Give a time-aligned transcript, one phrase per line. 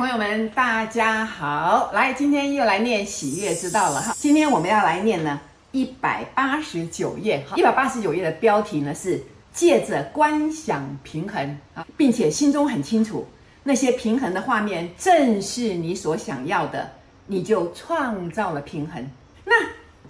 [0.00, 1.90] 朋友们，大家好！
[1.92, 4.16] 来，今天又来念喜悦之道了哈。
[4.16, 5.38] 今天我们要来念呢
[5.72, 9.22] 一百八十九页，一百八十九页的标题呢是
[9.52, 13.26] 借着观想平衡啊，并且心中很清楚，
[13.62, 16.90] 那些平衡的画面正是你所想要的，
[17.26, 19.06] 你就创造了平衡。
[19.44, 19.52] 那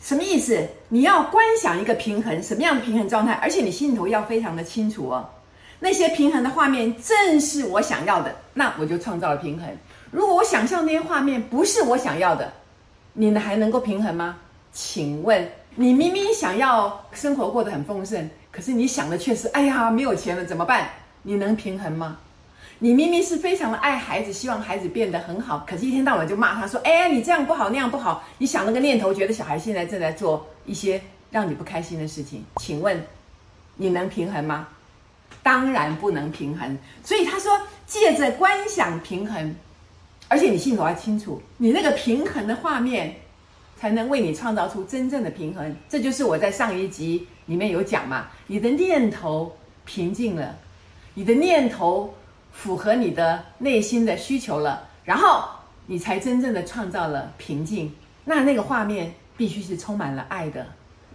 [0.00, 0.68] 什么意思？
[0.88, 3.32] 你要观想一个平衡，什么样的平衡状态？
[3.42, 5.28] 而且你心头要非常的清楚哦。
[5.80, 9.66] 那些平衡的画面正是我想要的，那我就创造了平衡。
[10.10, 12.52] 如果我想象那些画面不是我想要的，
[13.14, 14.36] 你呢还能够平衡吗？
[14.72, 20.88] 请问你明明想要生活过得很丰盛，可是你想的却是哎呀没有钱了怎么办？
[21.22, 22.18] 你能平衡吗？
[22.78, 32.98] 你明明是非常的爱孩子，希望孩子变得很好，可是一天到晚就骂他说：“哎呀你这样不好那样不好。”你想了个念头，觉得小孩现在正在做一些让你不开心的事情，请问
[33.76, 34.66] 你能平衡吗？
[35.42, 39.54] 当然不能平衡，所以他说，借着观想平衡，
[40.28, 43.14] 而且你心头要清楚，你那个平衡的画面，
[43.78, 45.74] 才能为你创造出真正的平衡。
[45.88, 50.56] 这就是我在上一集里面有讲嘛，你的念头平静了，
[51.14, 52.14] 你的念头
[52.52, 55.48] 符合你的内心的需求了，然后
[55.86, 57.92] 你才真正的创造了平静。
[58.24, 60.66] 那那个画面必须是充满了爱的，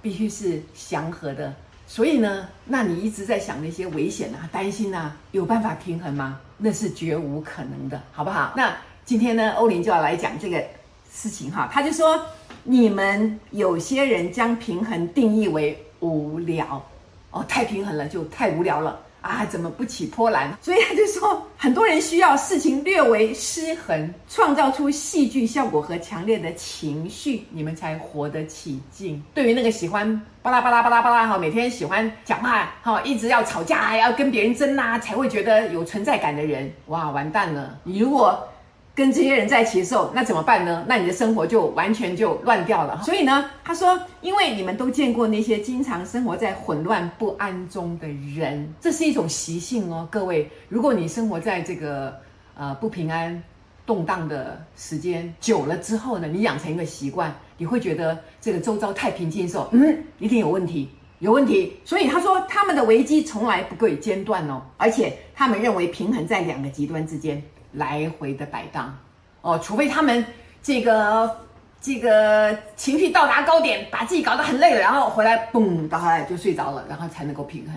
[0.02, 1.54] 必须是祥和的。
[1.88, 6.40] 所以呢，那你一直在想那些危险啊、担心啊，有办法平衡吗？
[6.58, 8.54] 那是绝无可能的，好不好？
[8.56, 10.64] 那今天呢，欧林就要来讲这个
[11.12, 11.70] 事情哈。
[11.72, 12.20] 他就说，
[12.64, 16.84] 你们有些人将平衡定义为无聊，
[17.32, 19.00] 哦，太平衡了就太无聊了。
[19.26, 20.56] 啊，怎么不起波澜？
[20.62, 29.22] 所以他就说，很多人需要事情略微失衡，创造出戏剧效果和强烈的情绪，你们才活得起劲。
[29.34, 37.78] 对于那个喜欢巴拉巴拉巴拉巴拉哈，每天喜欢讲话哈，一直要吵架，要跟别人争啊，才会觉得有存在感的人，哇，完蛋了！
[37.84, 38.48] 你如果
[38.96, 40.86] 跟这些人在一起的时候，那怎么办呢？
[40.88, 43.04] 那你的生活就完全就乱掉了。
[43.04, 50.08] 所以呢，他说，因为你们都见过那些经常生活在混乱不安中的人，这是一种习性哦。
[50.10, 52.16] 各位，如果你生活在这个
[52.58, 53.44] 呃不平安、
[53.86, 60.90] 动荡的时间久了之后呢，你养成一个习惯，你会觉得这个周遭太平静的时候，嗯，一定有问题，
[61.20, 61.78] 有问题。
[61.84, 67.44] 所以他说，他们的危机从来不会间断哦，而且他们认为平衡在两个极端之间。
[67.76, 68.98] 来回的摆荡，
[69.42, 70.26] 哦，除非他们
[70.62, 71.38] 这个
[71.82, 77.76] 这个情绪到达高点，把自己搞得很累了，然后回来嘣倒下来就睡着了，然后才能够平衡。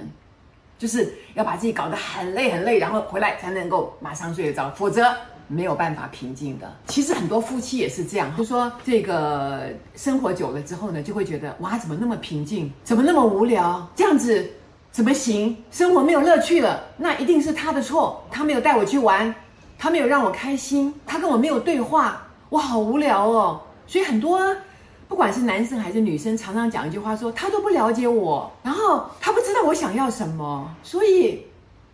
[0.79, 5.13] 就是要把自己搞得很累很累，然后回来才能够马上睡得着，否则
[5.49, 6.73] 没有办法平静的。
[6.87, 9.65] 其实很多夫妻也是这样，就说这个
[9.97, 14.49] 生活久了之后呢，就会觉得哇，怎么那么平静，怎么那么无聊，这样子
[14.93, 15.57] 怎么行？
[15.73, 19.35] 生活没有乐趣了，那一定是他的错，他没有带我去玩。
[19.79, 23.63] 他没有让我开心，他跟我没有对话，我好无聊哦。
[23.87, 24.41] 所以很多，
[25.07, 31.47] 不管是男生还是女生，常常讲一句话说，他都不了解我，然后他不知道我想要什么，所以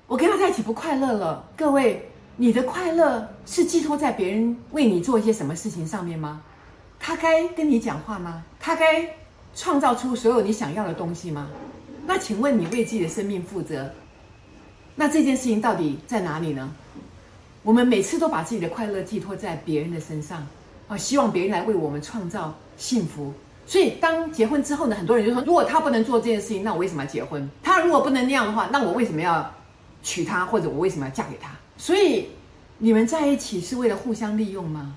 [0.06, 1.44] 我跟他在一起不快乐了。
[1.56, 6.40] 各位，你的快乐是寄托在别人为你做一些什么事情上面吗？
[6.98, 8.42] 他该跟你讲话吗？
[8.58, 9.14] 他该
[9.54, 11.46] 创造出所有你想要的东西吗？
[12.06, 13.90] 那请问你为自己的生命负责，
[14.96, 16.70] 那这件事情到底在哪里呢？
[17.64, 20.46] 我们每次都把自己的快乐寄托在别人的身上，
[20.86, 23.32] 啊，希望别人来为我们创造幸福。
[23.66, 27.48] 所以，当结婚之后呢，很多人就说：如果他不能做这件事情，那我为什么要结婚？
[27.62, 29.50] 他如果不能那样的话，那我为什么要
[30.02, 31.50] 娶她，或者我为什么要嫁给他？
[31.78, 32.28] 所以，
[32.76, 34.94] 你们在一起是为了互相利用吗？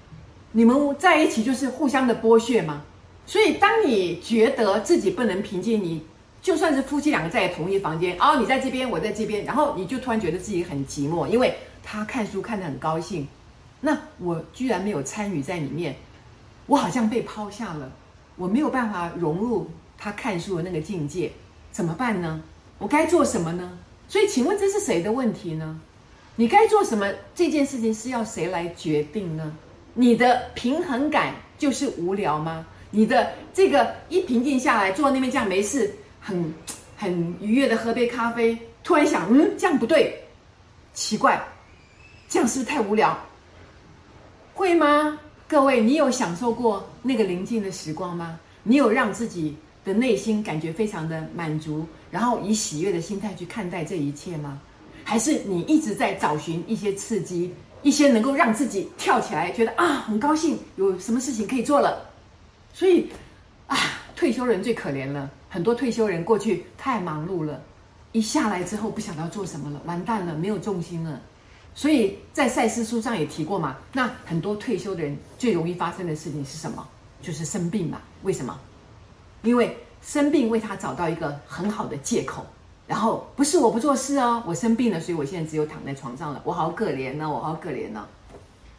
[0.51, 2.81] 你们在一起就是互相的剥削吗？
[3.25, 6.03] 所以，当你觉得自己不能凭借，你
[6.47, 11.53] 就算是夫妻两个在同一房间，哦，你在这边，我在这边，然后你就突然觉得自己很寂寞，因为。
[11.89, 13.25] 他看书看得很高兴，
[13.79, 15.95] 那我居然没有参与在里面，
[16.65, 17.89] 我好像被抛下了，
[18.35, 21.31] 我没有办法融入他看书的那个境界，
[21.71, 22.41] 怎么办呢？
[22.77, 23.77] 我该做什么呢？
[24.09, 25.79] 所以，请问这是谁的问题呢？
[26.35, 27.09] 你该做什么？
[27.33, 29.53] 这件事情是要谁来决定呢？
[29.93, 32.65] 你的平衡感就是无聊吗？
[32.91, 36.53] 你的这个一平静下来，坐在那边这样没事，很
[36.95, 40.17] 很愉悦的喝杯咖啡，突然想，嗯，这样不对，
[40.93, 41.41] 奇怪。
[42.29, 43.17] 这样是不是太无聊？
[44.53, 45.17] 会吗？
[45.47, 48.37] 各位，你有享受过那个宁静的时光吗？
[48.63, 49.55] 你有让自己
[49.85, 54.59] 的内心感觉非常的满足，然后以喜悦的心态去看待这一切吗？
[55.05, 62.05] 还是你一直在找寻一些刺激，一些能够让自己跳起来，觉得啊很高兴，有什么事情可以做了？
[62.73, 63.09] 所以
[63.67, 63.77] 啊，
[64.17, 65.29] 退休人最可怜了。
[65.47, 67.61] 很多退休人过去太忙碌了，
[68.11, 71.21] 一下来之后不想到做什么了，完蛋了，没有重心了。
[71.75, 76.85] 所以在赛斯书上也提过嘛，那很多退休的人最容易发生的事情是什么？
[77.21, 78.01] 就是生病嘛。
[78.23, 78.59] 为什么？
[79.43, 82.43] 因为生病为他找到一个很好的借口。
[82.87, 88.07] 然后不是我不做事哦，我生病了，所以我现在只有躺在床上了，我好可怜呢，我好可怜呢。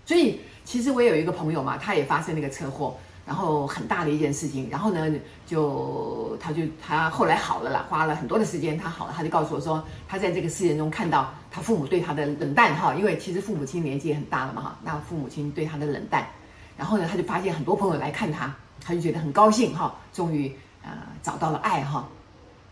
[0.05, 2.97] 所以其实我有一个朋友嘛，他也发生那个车祸，
[3.29, 5.07] 然后很大的一件事情，然后呢，
[5.47, 16.27] 就他就他后来好了啦，花了很多的时间，他好了，他就告诉我说，他在这个事件中看到他父母对他的冷淡哈，因为其实父母亲年纪也很大了嘛哈，那父母亲对他的冷淡，
[16.75, 20.51] 然后呢，他就发现很多朋友来看他，他就觉得很高兴哈，终于
[20.83, 20.91] 呃
[21.23, 22.09] 找到了爱哈。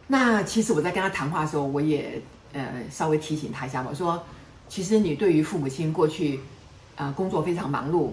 [0.07, 2.19] 那其实我在跟他谈话的时候，我也
[2.55, 4.23] 呃稍微提醒他一下，我说，
[4.71, 6.41] 其实你对于父母亲过去，
[6.97, 8.09] 啊、呃、工作非常忙碌，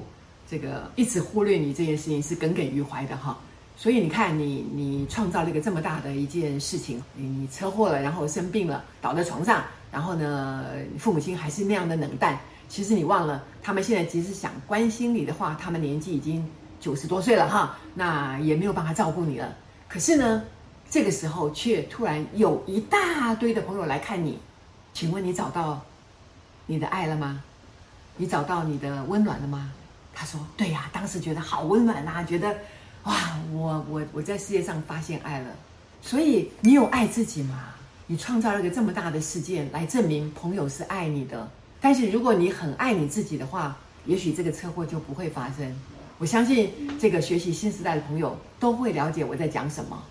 [0.50, 3.38] 这个一直忽略你这件事情是耿耿于怀的哈。
[3.76, 10.66] 所以你看你，你创造了一个这么大的一件事情，你你车祸了，然后生病了，倒在床上，然后呢，
[11.00, 12.38] 父母亲还是那样的冷淡。
[12.70, 16.48] 其实你忘了，他们现在即使想关心你的话，他们年纪已经
[16.80, 19.56] 九十多岁了哈，那也没有办法照顾你了。
[19.88, 20.44] 可是呢，
[20.90, 24.38] 这个时候，却突然有一大堆的朋友来看你，
[24.94, 25.82] 请问你找到
[26.68, 27.42] 你的爱了吗？
[28.18, 29.72] 你找到你的温暖了吗？
[30.14, 32.56] 他说：“对呀，当时觉得好温暖呐，觉得
[33.04, 35.48] 哇，我我我在世界上发现爱了。
[36.02, 37.70] 所以你有爱自己吗？
[38.08, 41.50] 你创造了一个这么大的事件来证明朋友是爱你的。
[41.82, 45.76] 但是如果你很爱你自己的话，也许这个车祸就不会发生。
[46.20, 50.02] 我相信这个学习新时代的朋友都会了解我在讲什么。”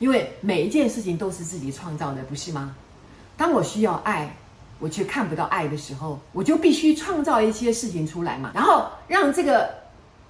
[0.00, 2.74] 因为每一件事情都是自己创造的，不是吗？
[3.36, 4.34] 当我需要爱，
[4.80, 9.70] 我却看不到爱的时候，我就必须创造一些事情出来嘛，然后让这个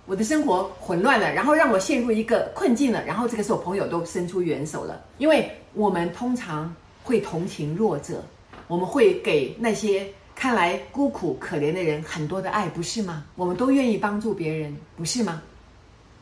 [0.07, 6.75] 我的生活混乱了，然后让我陷入一个困境了，然后这个时候朋友都伸出援手了，因为我们通常
[7.05, 8.23] 会同情弱者，
[8.67, 13.25] 我们会给那些看来孤苦可怜的人很多的爱，不是吗？
[13.37, 15.41] 我们都愿意帮助别人，不是吗？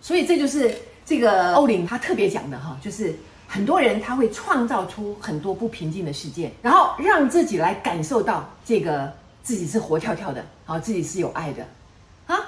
[0.00, 0.74] 所以这就是
[1.06, 3.14] 这个欧林他特别讲的哈，就是。
[3.50, 9.10] 很多人他会创造出很多不平静的事件，然后让自己来感受到这个
[9.42, 11.66] 自己是活跳跳的，好，自己是有爱的，
[12.26, 12.38] 啊，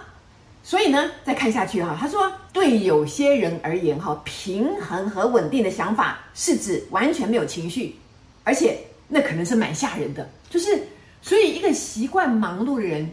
[0.63, 7.97] 所以呢，再看下去哈，他说，对有些人而言哈，平衡和稳定的想法是指完全没有情绪，
[8.45, 10.87] 而且那可能是蛮吓人的，就是
[11.23, 13.11] 所以一个习惯忙碌的人，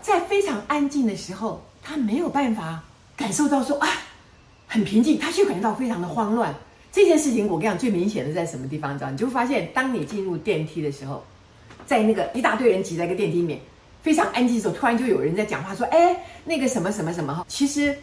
[0.00, 2.82] 在非常安静的时候，他没有办法
[3.16, 3.88] 感受到说啊
[4.66, 6.52] 很平静，他就感觉到非常的慌乱。
[6.92, 8.94] 这件事情我跟你讲，最明显的在什么地方？
[8.94, 9.10] 你知道？
[9.10, 11.24] 你就会发现，当你进入电梯的时候，
[11.86, 13.58] 在那个一大堆人挤在一个电梯里面，
[14.02, 17.96] 非常安静的时候，突然就有人在讲话，说：“哎，那个什么什么什么哈。”其实，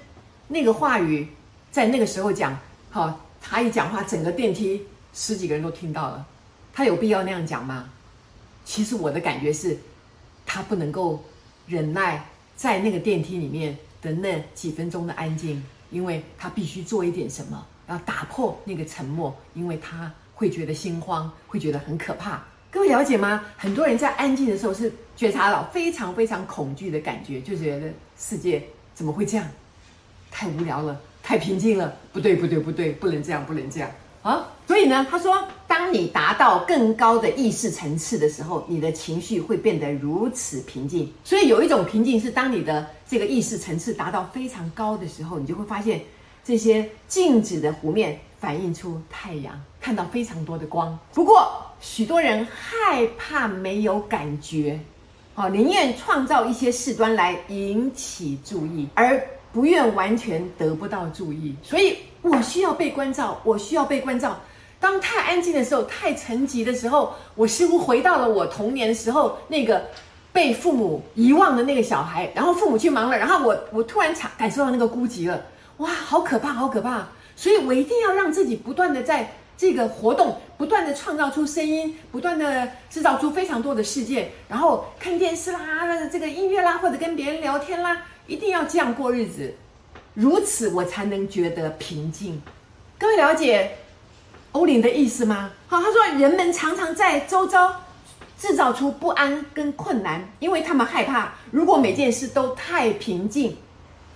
[0.47, 1.27] 那个话语
[1.69, 2.57] 在那个时候讲，
[2.89, 4.81] 好，他一讲话，整个电梯
[5.13, 6.25] 十几个人都听到了。
[6.73, 7.87] 他有必要那样讲吗？
[8.65, 9.77] 其实我的感觉是，
[10.47, 11.23] 他不能够
[11.67, 12.25] 忍耐
[12.55, 17.63] 在那个电梯里面的那几分钟的安静，因为他必须做一点什么。
[17.89, 22.41] 要打破那个沉默，因为他会觉得心慌，会觉得很可怕。
[22.71, 23.43] 各位了解吗？
[23.57, 28.63] 很多人在安静的时候是觉察到非常非常恐惧的感觉，就觉得世界
[28.93, 29.47] 怎么会这样？
[30.29, 31.97] 太无聊了，太平静了。
[32.13, 33.89] 不对，不对，不对，不能这样，不能这样
[34.21, 34.47] 啊！
[34.67, 41.11] 所以呢，他说，当你达到更高的意识层次的时候，你的情绪会变得如此平静。
[41.23, 45.99] 所以有一种平静是，当你的这个意识层次达到非常高的时候，你就会发现。
[46.43, 50.97] 这些静止的湖面反映出太阳，看到非常多的光。
[51.13, 54.79] 不过，许多人害怕没有感觉，
[55.35, 59.21] 好，宁愿创造一些事端来引起注意，而
[59.53, 61.55] 不愿完全得不到注意。
[61.61, 64.37] 所以我需要被关照，我需要被关照。
[64.79, 69.85] 当太安静的时候，太沉寂的时候，我似乎回到了我童年时候那个
[70.31, 72.31] 被父母遗忘的那个小孩。
[72.33, 75.41] 然后父母去忙了，然后我我突然感感受到那个孤寂了。
[75.79, 77.07] 哇，好可怕，好可怕！
[77.35, 85.59] 所以我一定要让自己不断的在这个活动，不断的创造出声音，不断的制造出非常多的事件，然后看电视啦，
[86.11, 89.55] 这个音乐啦，或者跟别人聊天啦，一定要这样过日子，
[90.13, 92.41] 如此我才能觉得平静。
[92.97, 93.71] 各位了解
[94.51, 95.49] 欧林的意思吗？
[95.67, 97.73] 好，他说人们常常在周遭
[98.37, 103.55] 制造出不安跟困难，因为他们害怕，如果每件事都太平静。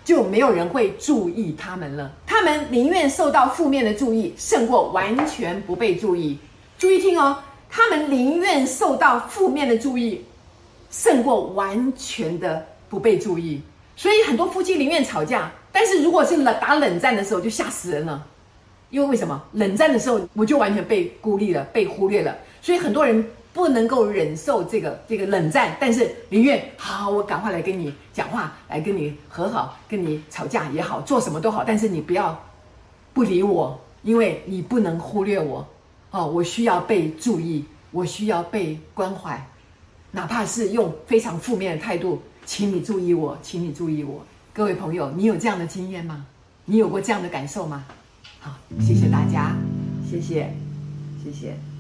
[0.04, 2.12] 就没有人会注意他们了。
[2.26, 6.38] 他们宁愿受到负面的注意，胜过完全不被注意。
[6.78, 7.38] 注意听哦，
[7.70, 10.24] 他们宁愿受到负面的注意，
[10.92, 13.62] 胜过完全的不被注意。
[13.96, 18.26] 所以很多夫妻宁愿吵架，但是如果是冷打冷战的时候，就吓死人了。
[18.90, 19.42] 因为为什么？
[19.54, 22.36] 冷战的时候我就完全被孤立了，被忽略了。
[22.62, 32.38] 所以很多人不能够忍受这个这个冷战，但是宁愿好，我赶快来跟你讲话，来跟你和好，跟你吵架也好，做什么都好，但是你不要
[33.14, 35.66] 不理我，因为你不能忽略我
[36.10, 39.48] 哦，我需要被注意，我需要被关怀，
[40.12, 44.26] 哪怕是用非常负面的态度，请你注意我，请你注意我。
[44.52, 46.26] 各位朋友，你有这样的经验吗？
[46.66, 47.86] 你有过这样的感受吗？
[48.40, 49.56] 好，谢谢大家，
[50.10, 50.52] 谢谢，
[51.24, 51.73] 谢谢。